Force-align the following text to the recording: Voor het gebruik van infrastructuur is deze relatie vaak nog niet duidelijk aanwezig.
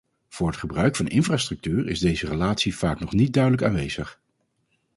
Voor 0.29 0.47
het 0.47 0.57
gebruik 0.57 0.95
van 0.95 1.07
infrastructuur 1.07 1.87
is 1.87 1.99
deze 1.99 2.27
relatie 2.27 2.77
vaak 2.77 2.99
nog 2.99 3.11
niet 3.13 3.33
duidelijk 3.33 3.63
aanwezig. 3.63 4.21